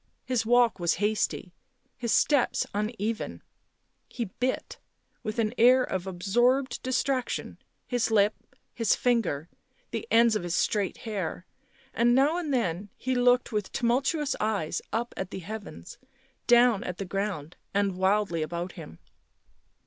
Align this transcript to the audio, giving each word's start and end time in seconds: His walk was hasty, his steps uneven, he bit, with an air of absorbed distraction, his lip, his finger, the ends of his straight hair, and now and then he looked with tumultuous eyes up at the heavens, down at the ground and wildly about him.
His 0.25 0.47
walk 0.47 0.79
was 0.79 0.95
hasty, 0.95 1.53
his 1.95 2.11
steps 2.11 2.65
uneven, 2.73 3.43
he 4.09 4.25
bit, 4.39 4.79
with 5.21 5.37
an 5.37 5.53
air 5.59 5.83
of 5.83 6.07
absorbed 6.07 6.81
distraction, 6.81 7.59
his 7.85 8.09
lip, 8.09 8.33
his 8.73 8.95
finger, 8.95 9.47
the 9.91 10.07
ends 10.09 10.35
of 10.35 10.41
his 10.41 10.55
straight 10.55 10.97
hair, 11.05 11.45
and 11.93 12.15
now 12.15 12.39
and 12.39 12.51
then 12.51 12.89
he 12.97 13.13
looked 13.13 13.51
with 13.51 13.71
tumultuous 13.71 14.35
eyes 14.39 14.81
up 14.91 15.13
at 15.15 15.29
the 15.29 15.37
heavens, 15.37 15.99
down 16.47 16.83
at 16.83 16.97
the 16.97 17.05
ground 17.05 17.55
and 17.71 17.95
wildly 17.95 18.41
about 18.41 18.71
him. 18.71 18.97